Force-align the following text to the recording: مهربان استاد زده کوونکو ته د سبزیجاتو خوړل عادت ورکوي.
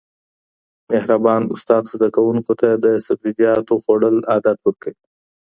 مهربان 0.91 1.41
استاد 1.55 1.83
زده 1.91 2.07
کوونکو 2.15 2.53
ته 2.59 2.69
د 2.83 2.85
سبزیجاتو 3.05 3.73
خوړل 3.83 4.17
عادت 4.31 4.57
ورکوي. 4.63 5.05